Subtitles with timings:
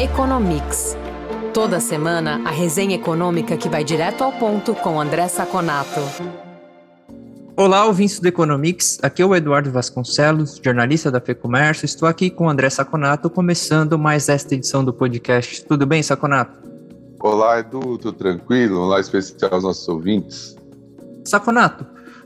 [0.00, 0.96] Economics.
[1.52, 6.00] Toda semana, a resenha econômica que vai direto ao ponto com André Saconato.
[7.54, 8.98] Olá, ouvintes do Economics.
[9.02, 11.84] Aqui é o Eduardo Vasconcelos, jornalista da FEComércio.
[11.84, 15.66] Estou aqui com o André Saconato, começando mais esta edição do podcast.
[15.66, 16.66] Tudo bem, Saconato?
[17.20, 18.80] Olá, Edu, tudo tranquilo?
[18.80, 20.56] Olá, especial aos nossos ouvintes.
[21.26, 21.84] Saconato,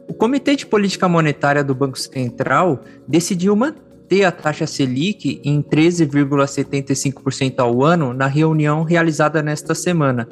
[0.08, 3.83] o Comitê de Política Monetária do Banco Central decidiu manter
[4.24, 10.28] a taxa Selic em 13,75% ao ano na reunião realizada nesta semana.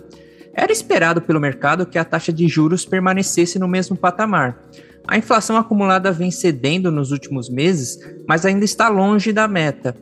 [0.55, 4.63] Era esperado pelo mercado que a taxa de juros permanecesse no mesmo patamar.
[5.09, 7.99] A inflação acumulada vem cedendo nos últimos meses,
[8.29, 9.97] mas ainda está longe da meta.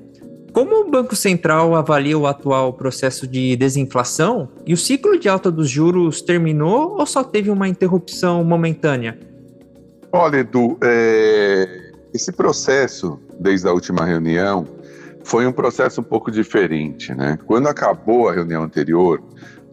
[0.52, 4.48] Como o Banco Central avalia o atual processo de desinflação?
[4.66, 9.16] E o ciclo de alta dos juros terminou ou só teve uma interrupção momentânea?
[10.12, 11.92] Olha, Edu, é...
[12.12, 14.66] esse processo, desde a última reunião,
[15.24, 17.38] foi um processo um pouco diferente, né?
[17.46, 19.22] Quando acabou a reunião anterior,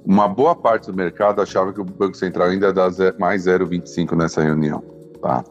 [0.06, 4.42] uma boa parte do mercado achava que o Banco Central ainda dá mais 0,25 nessa
[4.42, 4.82] reunião,
[5.22, 5.44] tá?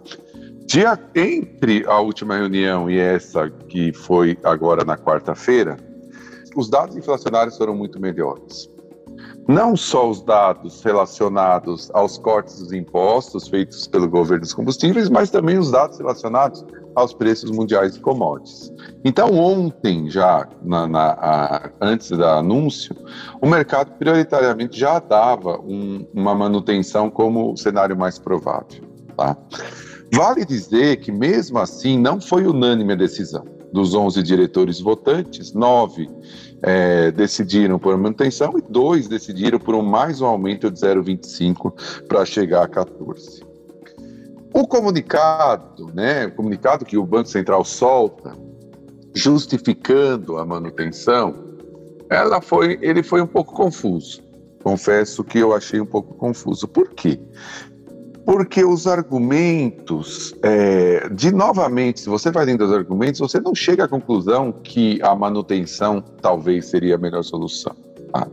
[0.67, 5.77] Dia entre a última reunião e essa que foi agora na quarta-feira,
[6.57, 8.75] os dados inflacionários foram muito melhores
[9.49, 15.31] não só os dados relacionados aos cortes dos impostos feitos pelo governo dos combustíveis, mas
[15.31, 16.65] também os dados relacionados
[16.97, 18.73] aos preços mundiais de commodities.
[19.05, 22.97] Então, ontem, já na, na, a, antes do anúncio,
[23.41, 28.83] o mercado prioritariamente já dava um, uma manutenção como cenário mais provável.
[29.15, 29.37] Tá?
[30.13, 33.45] Vale dizer que, mesmo assim, não foi unânime a decisão.
[33.73, 36.09] Dos 11 diretores votantes, nove
[36.63, 42.25] é, decidiram por manutenção e dois decidiram por um mais um aumento de 0,25 para
[42.25, 43.46] chegar a 14.
[44.57, 48.33] O comunicado, né, o comunicado que o Banco Central solta,
[49.15, 51.35] justificando a manutenção,
[52.09, 54.23] ela foi, ele foi um pouco confuso.
[54.65, 56.67] Confesso que eu achei um pouco confuso.
[56.67, 57.21] Por quê?
[58.25, 63.85] Porque os argumentos, é, de novamente, se você vai lendo os argumentos, você não chega
[63.85, 67.77] à conclusão que a manutenção talvez seria a melhor solução.
[68.11, 68.27] Tá?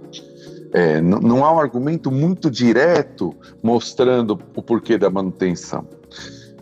[0.71, 5.85] É, não há um argumento muito direto mostrando o porquê da manutenção.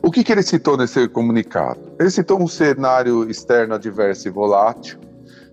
[0.04, 1.80] O que, que ele citou nesse comunicado?
[2.00, 5.00] Ele citou um cenário externo adverso e volátil,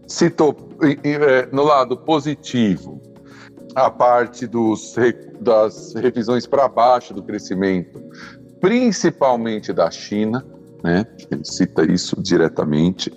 [0.07, 0.57] citou
[1.05, 3.01] é, no lado positivo
[3.75, 4.95] a parte dos,
[5.41, 8.03] das revisões para baixo do crescimento,
[8.61, 10.45] principalmente da China,
[10.83, 11.07] né?
[11.31, 13.13] Ele cita isso diretamente.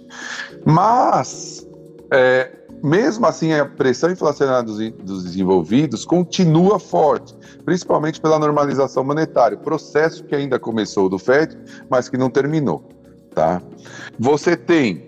[0.66, 1.66] Mas,
[2.12, 2.52] é,
[2.84, 10.24] mesmo assim, a pressão inflacionária dos, dos, desenvolvidos continua forte, principalmente pela normalização monetária, processo
[10.24, 11.58] que ainda começou do FED,
[11.90, 12.90] mas que não terminou.
[13.34, 13.62] Tá?
[14.20, 15.08] Você tem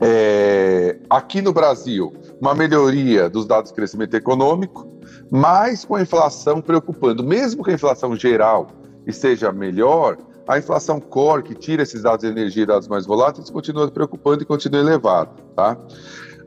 [0.00, 4.88] é, aqui no Brasil uma melhoria dos dados de crescimento econômico,
[5.30, 7.22] mas com a inflação preocupando.
[7.22, 8.68] Mesmo que a inflação geral
[9.06, 10.16] esteja melhor,
[10.46, 14.42] a inflação core, que tira esses dados de energia e dados mais voláteis, continua preocupando
[14.42, 15.30] e continua elevada.
[15.54, 15.76] Tá?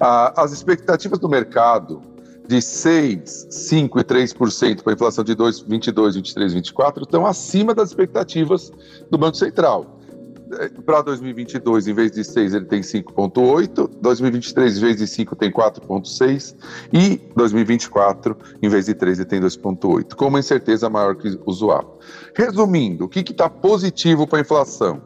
[0.03, 2.01] As expectativas do mercado
[2.45, 7.73] de 6, 5 e 3% para a inflação de 2, 22, 23, 24 estão acima
[7.73, 8.69] das expectativas
[9.09, 9.99] do Banco Central
[10.85, 13.89] para 2022, em vez de 6, ele tem 5,8.
[14.01, 16.55] 2023, em vez de 5, tem 4,6.
[16.91, 20.15] E 2024, em vez de 3, ele tem 2,8.
[20.15, 21.99] Com uma incerteza maior que usual.
[22.35, 25.01] Resumindo, o que está positivo para a inflação?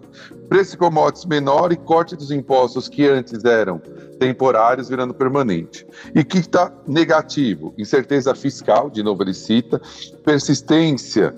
[0.50, 3.82] Preço de commodities menor e corte dos impostos que antes eram
[4.18, 5.86] temporários virando permanente.
[6.16, 7.74] E o que está negativo?
[7.78, 9.82] Incerteza fiscal, de novo ele cita,
[10.24, 11.36] persistência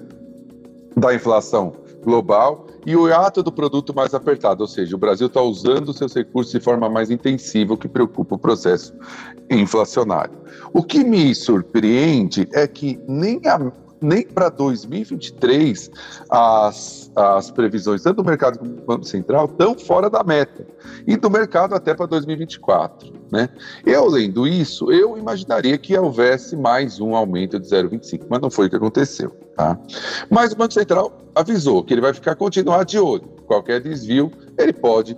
[0.96, 5.42] da inflação global e o ato do produto mais apertado, ou seja, o Brasil está
[5.42, 8.94] usando seus recursos de forma mais intensiva, o que preocupa o processo
[9.50, 10.34] inflacionário.
[10.74, 15.92] O que me surpreende é que nem a nem para 2023
[16.30, 20.66] as, as previsões, tanto do mercado como do Banco Central, estão fora da meta.
[21.06, 23.14] E do mercado até para 2024.
[23.32, 23.50] Né?
[23.86, 28.68] Eu, lendo isso, eu imaginaria que houvesse mais um aumento de 0,25, mas não foi
[28.68, 29.32] o que aconteceu.
[29.56, 29.78] Tá?
[30.30, 33.28] Mas o Banco Central avisou que ele vai ficar continuar de olho.
[33.46, 35.18] Qualquer desvio, ele pode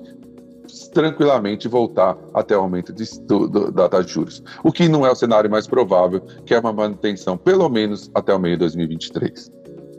[0.89, 4.43] tranquilamente voltar até o aumento de, do, do, da taxa de juros.
[4.63, 8.33] O que não é o cenário mais provável, que é uma manutenção pelo menos até
[8.33, 9.51] o meio de 2023.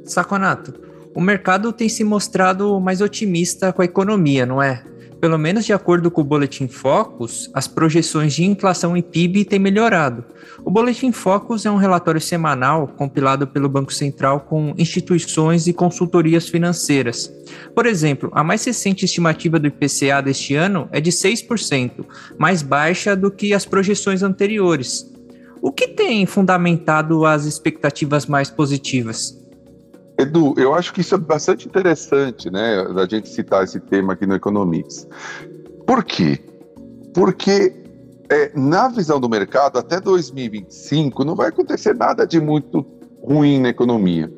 [0.04, 0.74] Saconato,
[1.14, 4.82] o mercado tem se mostrado mais otimista com a economia, não é?
[5.22, 9.60] Pelo menos de acordo com o Boletim Focus, as projeções de inflação e PIB têm
[9.60, 10.24] melhorado.
[10.64, 16.48] O Boletim Focus é um relatório semanal compilado pelo Banco Central com instituições e consultorias
[16.48, 17.32] financeiras.
[17.72, 22.04] Por exemplo, a mais recente estimativa do IPCA deste ano é de 6%,
[22.36, 25.08] mais baixa do que as projeções anteriores.
[25.60, 29.40] O que tem fundamentado as expectativas mais positivas?
[30.18, 34.26] Edu, eu acho que isso é bastante interessante, né, da gente citar esse tema aqui
[34.26, 35.08] no Economics.
[35.86, 36.38] Por quê?
[37.14, 37.74] Porque
[38.30, 42.84] é, na visão do mercado, até 2025 não vai acontecer nada de muito
[43.22, 44.32] ruim na economia.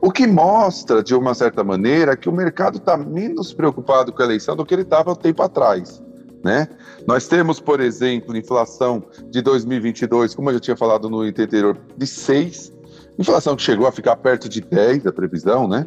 [0.00, 4.24] O que mostra, de uma certa maneira, que o mercado está menos preocupado com a
[4.24, 6.02] eleição do que ele estava um tempo atrás.
[6.44, 6.68] Né?
[7.06, 12.06] Nós temos, por exemplo, inflação de 2022, como eu já tinha falado no anterior, de
[12.06, 12.72] 6,
[13.18, 15.86] Inflação que chegou a ficar perto de 10 da previsão, né?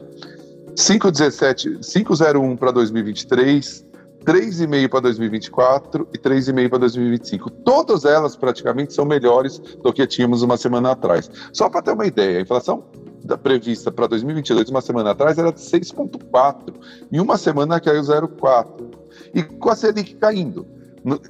[0.76, 3.86] 5,17, 5,01 para 2023,
[4.26, 7.50] 3,5 para 2024 e 3,5 para 2025.
[7.50, 11.30] Todas elas praticamente são melhores do que tínhamos uma semana atrás.
[11.54, 12.84] Só para ter uma ideia, a inflação
[13.24, 16.74] da prevista para 2022 uma semana atrás era de 6,4
[17.12, 18.92] e uma semana caiu 0,4.
[19.34, 20.66] E com a Selic caindo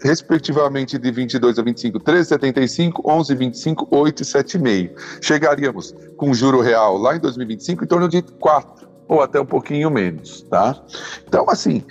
[0.02, 4.92] respectivamente de 22 a 25, 13,75, 11,25, 8 e 7,5.
[5.22, 9.92] Chegaríamos com juro real lá em 2025 em torno de 4 ou até um pouquinho
[9.92, 10.82] menos, tá?
[11.28, 11.84] Então, assim,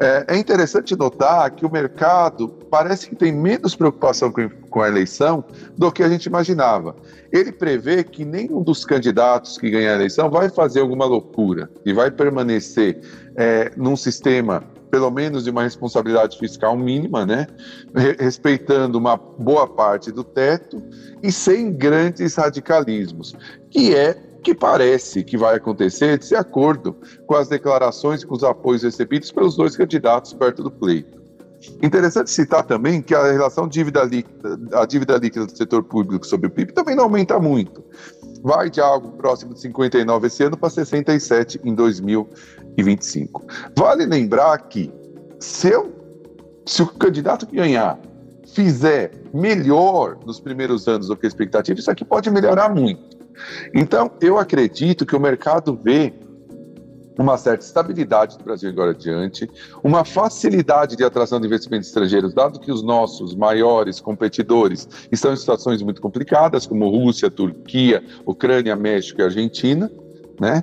[0.00, 4.32] é, é interessante notar que o mercado parece que tem menos preocupação
[4.70, 5.44] com, a eleição
[5.76, 6.94] do que a gente imaginava.
[7.32, 11.92] Ele prevê que nenhum dos candidatos que ganhar a eleição vai fazer alguma loucura e
[11.92, 13.00] vai permanecer
[13.34, 17.46] é, num sistema pelo menos de uma responsabilidade fiscal mínima, né?
[18.18, 20.82] respeitando uma boa parte do teto
[21.22, 23.34] e sem grandes radicalismos,
[23.70, 26.96] que é que parece que vai acontecer de acordo
[27.26, 31.18] com as declarações e com os apoios recebidos pelos dois candidatos perto do pleito.
[31.82, 36.46] Interessante citar também que a relação dívida líquida, a dívida líquida do setor público sobre
[36.46, 37.84] o PIB também não aumenta muito.
[38.42, 41.74] Vai de algo próximo de 59 esse ano para 67 em
[42.82, 43.44] 2025.
[43.76, 44.92] Vale lembrar que
[45.38, 45.92] se, eu,
[46.64, 47.98] se o candidato que ganhar
[48.54, 53.18] fizer melhor nos primeiros anos do que a expectativa, isso aqui pode melhorar muito.
[53.74, 56.12] Então, eu acredito que o mercado vê
[57.16, 59.50] uma certa estabilidade do Brasil agora adiante,
[59.82, 65.36] uma facilidade de atração de investimentos estrangeiros, dado que os nossos maiores competidores estão em
[65.36, 69.90] situações muito complicadas, como Rússia, Turquia, Ucrânia, México e Argentina,
[70.40, 70.62] né?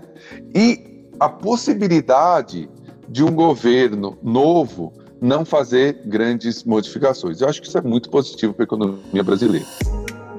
[0.55, 2.69] E a possibilidade
[3.07, 7.41] de um governo novo não fazer grandes modificações.
[7.41, 9.65] Eu acho que isso é muito positivo para a economia brasileira.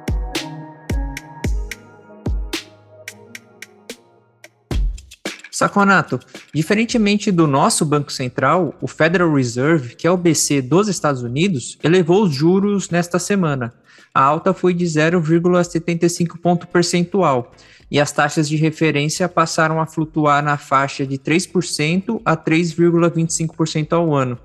[5.64, 6.20] Saconato,
[6.54, 11.78] diferentemente do nosso Banco Central, o Federal Reserve, que é o BC dos Estados Unidos,
[11.84, 13.74] elevou os juros nesta semana
[14.14, 17.52] a alta foi de 0,75 ponto percentual
[17.90, 24.14] e as taxas de referência passaram a flutuar na faixa de 3% a 3,25% ao
[24.14, 24.38] ano.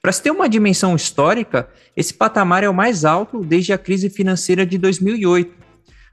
[0.00, 4.08] Para se ter uma dimensão histórica, esse patamar é o mais alto desde a crise
[4.08, 5.61] financeira de 2008.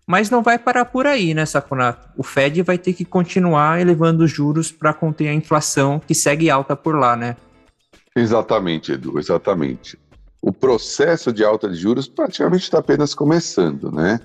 [0.10, 2.10] Mas não vai parar por aí, né, Saconato?
[2.18, 6.50] O Fed vai ter que continuar elevando os juros para conter a inflação que segue
[6.50, 7.38] alta por lá, né?
[8.16, 9.98] Exatamente, Edu, exatamente
[10.42, 14.20] o processo de alta de juros praticamente está apenas começando, né?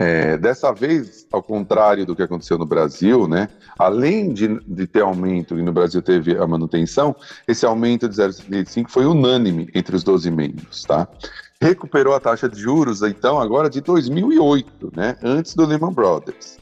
[0.00, 5.00] É, dessa vez, ao contrário do que aconteceu no Brasil, né, além de, de ter
[5.00, 7.16] aumento, e no Brasil teve a manutenção,
[7.48, 10.84] esse aumento de 0,75 foi unânime entre os 12 membros.
[10.84, 11.08] Tá?
[11.60, 16.56] Recuperou a taxa de juros, então, agora de 2008, né, antes do Lehman Brothers.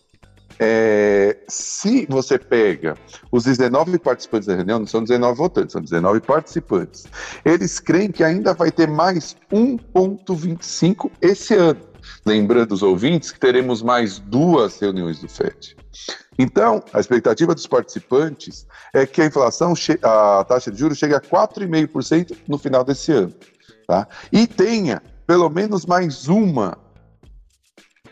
[0.58, 2.96] É, se você pega
[3.30, 7.04] os 19 participantes da reunião, não são 19 votantes, são 19 participantes,
[7.44, 11.80] eles creem que ainda vai ter mais 1,25 esse ano.
[12.24, 15.76] Lembrando os ouvintes que teremos mais duas reuniões do FED.
[16.38, 21.20] Então, a expectativa dos participantes é que a inflação, a taxa de juros chegue a
[21.20, 23.34] 4,5% no final desse ano.
[23.86, 24.08] Tá?
[24.32, 26.76] E tenha pelo menos mais uma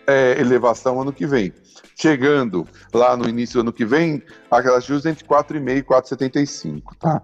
[0.07, 1.53] é, elevação ano que vem
[1.97, 7.23] chegando lá no início do ano que vem, aquelas juros entre 4,5 e 4,75, tá?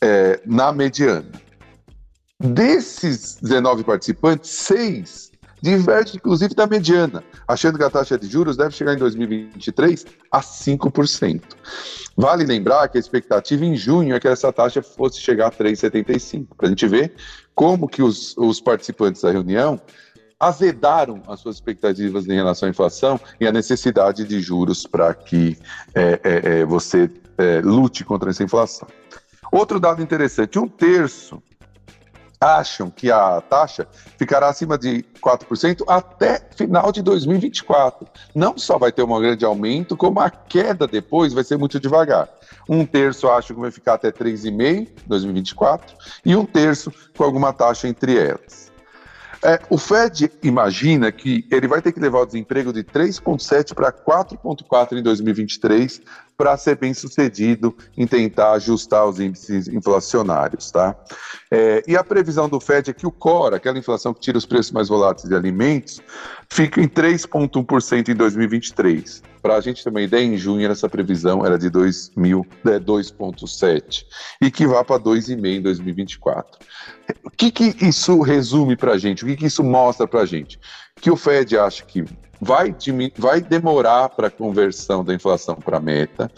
[0.00, 1.30] É, na mediana.
[2.38, 5.29] Desses 19 participantes, seis
[5.62, 10.40] diverge inclusive da mediana, achando que a taxa de juros deve chegar em 2023 a
[10.40, 11.42] 5%.
[12.16, 16.46] Vale lembrar que a expectativa em junho é que essa taxa fosse chegar a 3,75,
[16.56, 17.14] para a gente ver
[17.54, 19.80] como que os, os participantes da reunião
[20.38, 25.58] azedaram as suas expectativas em relação à inflação e a necessidade de juros para que
[25.94, 28.88] é, é, é, você é, lute contra essa inflação.
[29.52, 31.42] Outro dado interessante: um terço
[32.40, 38.08] acham que a taxa ficará acima de 4% até final de 2024.
[38.34, 42.28] Não só vai ter um grande aumento, como a queda depois vai ser muito devagar.
[42.66, 45.94] Um terço acha que vai ficar até 3,5% em 2024
[46.24, 48.70] e um terço com alguma taxa entre elas.
[49.42, 53.90] É, o Fed imagina que ele vai ter que levar o desemprego de 3,7 para
[53.90, 56.02] 4,4 em 2023
[56.40, 60.96] para ser bem sucedido em tentar ajustar os índices inflacionários, tá?
[61.50, 64.46] É, e a previsão do Fed é que o core, aquela inflação que tira os
[64.46, 66.00] preços mais voláteis de alimentos,
[66.48, 69.22] fica em 3,1% em 2023.
[69.42, 74.06] Para a gente ter uma ideia, em junho essa previsão era de 2,7
[74.40, 76.58] e que vá para 2,5 em 2024.
[77.22, 79.24] O que, que isso resume para a gente?
[79.24, 80.58] O que, que isso mostra para a gente?
[81.00, 82.04] Que o Fed acha que
[82.40, 82.74] vai,
[83.16, 86.30] vai demorar para a conversão da inflação para meta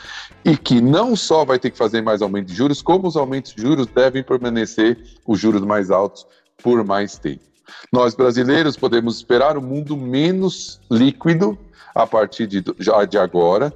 [0.44, 3.54] e que não só vai ter que fazer mais aumento de juros, como os aumentos
[3.54, 6.26] de juros devem permanecer os juros mais altos
[6.62, 7.44] por mais tempo.
[7.92, 11.58] Nós brasileiros podemos esperar um mundo menos líquido
[11.94, 13.72] a partir de, já de agora,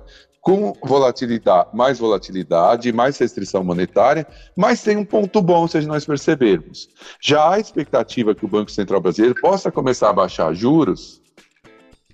[0.47, 4.25] com volatilidade, mais volatilidade, mais restrição monetária,
[4.57, 6.89] mas tem um ponto bom se nós percebermos.
[7.21, 11.21] Já há expectativa que o Banco Central Brasileiro possa começar a baixar juros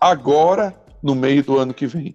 [0.01, 2.15] agora, no meio do ano que vem.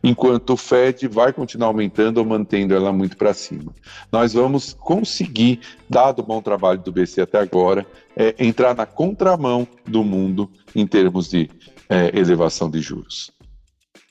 [0.00, 3.74] Enquanto o Fed vai continuar aumentando ou mantendo ela muito para cima.
[4.12, 5.58] Nós vamos conseguir,
[5.90, 7.84] dado o bom trabalho do BC até agora,
[8.14, 11.50] é, entrar na contramão do mundo em termos de
[11.88, 13.32] é, elevação de juros.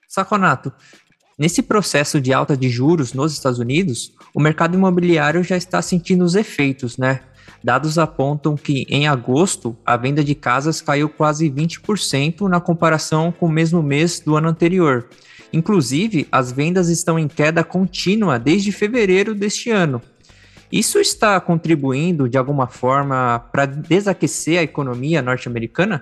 [0.09, 0.73] Saconato,
[1.37, 6.25] Nesse processo de alta de juros nos Estados Unidos, o mercado imobiliário já está sentindo
[6.25, 7.19] os efeitos, né?
[7.63, 13.45] Dados apontam que em agosto a venda de casas caiu quase 20% na comparação com
[13.45, 15.09] o mesmo mês do ano anterior.
[15.53, 20.01] Inclusive, as vendas estão em queda contínua desde fevereiro deste ano.
[20.71, 26.01] Isso está contribuindo de alguma forma para desaquecer a economia norte-americana?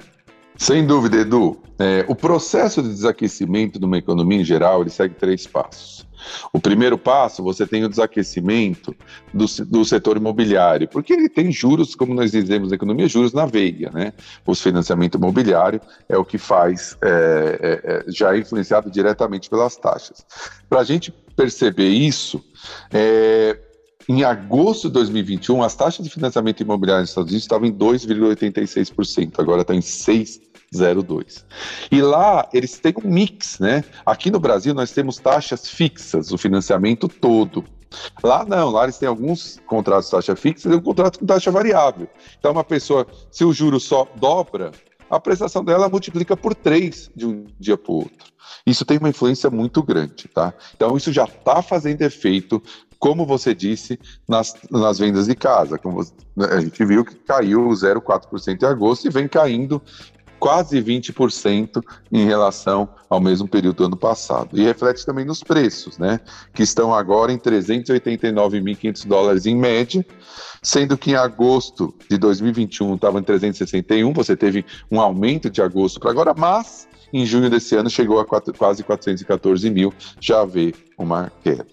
[0.58, 1.58] Sem dúvida, Edu.
[1.78, 6.06] É, o processo de desaquecimento de uma economia em geral ele segue três passos.
[6.52, 8.96] O primeiro passo, você tem o desaquecimento
[9.34, 13.46] do, do setor imobiliário, porque ele tem juros, como nós dizemos na economia, juros na
[13.46, 14.14] veia, né?
[14.46, 19.76] O financiamento imobiliário é o que faz, é, é, é já é influenciado diretamente pelas
[19.76, 20.26] taxas.
[20.70, 22.44] Para a gente perceber isso,
[22.92, 23.58] é,
[24.08, 29.40] em agosto de 2021, as taxas de financiamento imobiliário nos Estados Unidos estavam em 2,86%,
[29.40, 31.44] agora está em 6,02%.
[31.92, 33.84] E lá eles têm um mix, né?
[34.06, 37.64] Aqui no Brasil nós temos taxas fixas, o financiamento todo.
[38.24, 41.52] Lá não, lá eles têm alguns contratos de taxa fixa e um contrato com taxa
[41.52, 42.08] variável.
[42.38, 44.72] Então, uma pessoa, se o juro só dobra,
[45.10, 48.36] a prestação dela multiplica por três de um dia para o outro.
[48.66, 50.54] Isso tem uma influência muito grande, tá?
[50.76, 52.62] Então, isso já está fazendo efeito
[53.00, 55.78] como você disse, nas, nas vendas de casa.
[55.78, 56.02] Como
[56.36, 59.82] né, a gente viu que caiu 0,4% em agosto e vem caindo
[60.40, 64.58] quase 20% em relação ao mesmo período do ano passado.
[64.60, 66.20] E reflete também nos preços, né?
[66.54, 70.06] Que estão agora em 389.500 dólares em média,
[70.62, 76.00] sendo que em agosto de 2021 estava em 361, você teve um aumento de agosto
[76.00, 80.74] para agora, mas em junho desse ano chegou a quatro, quase 414 mil, já vê
[80.98, 81.66] uma queda.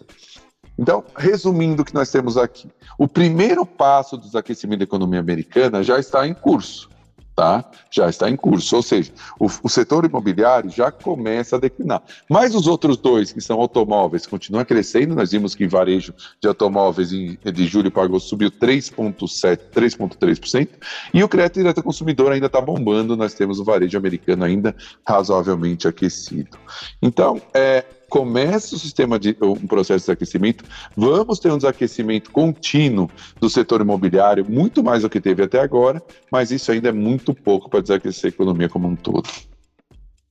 [0.79, 5.83] Então, resumindo o que nós temos aqui, o primeiro passo do desaquecimento da economia americana
[5.83, 6.91] já está em curso.
[7.35, 7.65] Tá?
[7.91, 9.11] Já está em curso, ou seja,
[9.41, 12.03] o, o, setor imobiliário já começa a declinar.
[12.29, 15.15] Mas os outros dois, que são automóveis, continuam crescendo.
[15.15, 20.69] Nós vimos que varejo de automóveis em, de julho para agosto subiu 3,7%, 3,3%,
[21.15, 23.17] e o crédito direto ao consumidor ainda está bombando.
[23.17, 24.77] Nós temos o varejo americano ainda
[25.09, 26.59] razoavelmente aquecido.
[27.01, 30.65] Então, é, começa o sistema de um processo de aquecimento,
[30.95, 36.03] vamos ter um desaquecimento contínuo do setor imobiliário, muito mais do que teve até agora,
[36.31, 39.31] mas isso ainda é muito pouco para desaquecer a economia como um todo.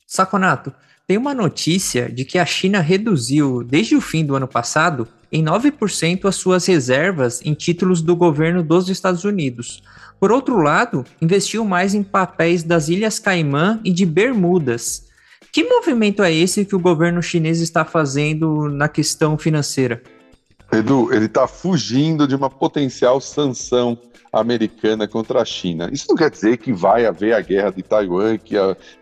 [0.05, 0.71] Saconato,
[1.07, 5.43] tem uma notícia de que a China reduziu, desde o fim do ano passado, em
[5.43, 9.81] 9% as suas reservas em títulos do governo dos Estados Unidos.
[10.19, 15.09] Por outro lado, investiu mais em papéis das Ilhas Caimã e de Bermudas.
[15.51, 20.01] Que movimento é esse que o governo chinês está fazendo na questão financeira?
[20.71, 23.97] Edu, ele está fugindo de uma potencial sanção
[24.31, 25.89] americana contra a China.
[25.91, 28.55] Isso não quer dizer que vai haver a guerra de Taiwan, que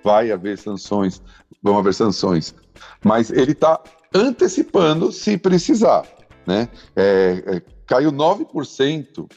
[0.04, 1.22] vai haver sanções,
[1.62, 2.56] vão haver sanções.
[3.04, 3.80] Mas ele está
[4.12, 6.04] antecipando se precisar.
[6.48, 6.68] Né?
[6.96, 9.30] É, é, caiu 9%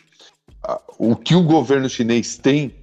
[0.99, 2.75] o que o governo chinês tem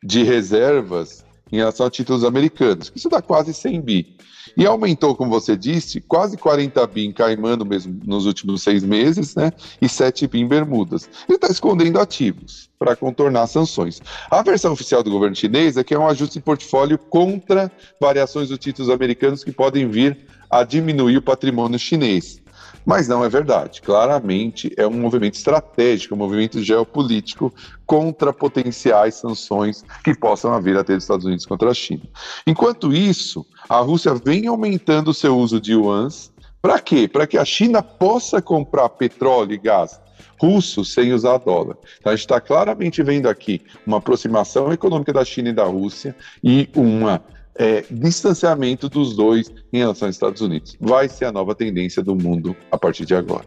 [0.00, 1.24] de reservas
[1.54, 2.92] em relação a títulos americanos.
[2.94, 4.16] Isso dá quase 100 bi.
[4.56, 9.34] E aumentou, como você disse, quase 40 bi em Caimano mesmo nos últimos seis meses,
[9.34, 9.52] né?
[9.80, 11.08] E 7 bi em Bermudas.
[11.28, 14.02] Ele está escondendo ativos para contornar sanções.
[14.30, 17.70] A versão oficial do governo chinês é que é um ajuste de portfólio contra
[18.00, 20.18] variações dos títulos americanos que podem vir
[20.50, 22.43] a diminuir o patrimônio chinês.
[22.84, 23.80] Mas não é verdade.
[23.80, 27.52] Claramente é um movimento estratégico, um movimento geopolítico
[27.86, 32.02] contra potenciais sanções que possam vir a ter dos Estados Unidos contra a China.
[32.46, 36.32] Enquanto isso, a Rússia vem aumentando o seu uso de yuans.
[36.60, 37.08] Para quê?
[37.08, 40.00] Para que a China possa comprar petróleo e gás
[40.40, 41.76] russo sem usar dólar.
[41.98, 46.14] Então a gente está claramente vendo aqui uma aproximação econômica da China e da Rússia
[46.42, 47.22] e uma
[47.56, 50.76] é, distanciamento dos dois em relação aos Estados Unidos.
[50.80, 53.46] Vai ser a nova tendência do mundo a partir de agora.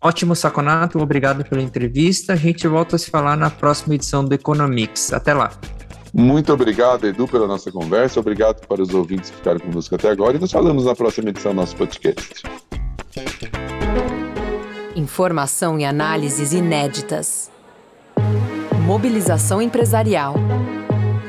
[0.00, 0.98] Ótimo, Saconato.
[0.98, 2.34] Obrigado pela entrevista.
[2.34, 5.12] A gente volta a se falar na próxima edição do Economics.
[5.12, 5.50] Até lá.
[6.12, 8.20] Muito obrigado, Edu, pela nossa conversa.
[8.20, 10.36] Obrigado para os ouvintes que ficaram conosco até agora.
[10.36, 12.42] E nos falamos na próxima edição do nosso podcast.
[14.94, 17.50] Informação e análises inéditas.
[18.86, 20.34] Mobilização empresarial